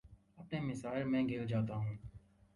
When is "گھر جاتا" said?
1.23-1.75